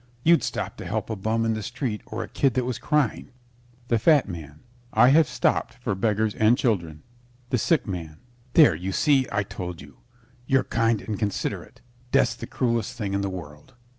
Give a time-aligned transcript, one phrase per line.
[0.23, 3.29] You'd stop to help a bum in the street or a kid that was crying.
[3.87, 7.03] THE FAT MAN I have stopped for beggars and children.
[7.51, 8.17] THE SICK MAN
[8.53, 9.99] There, you see; I told you.
[10.47, 11.81] You're kind and considerate.
[12.11, 13.75] Death's the cruellest thing in the world.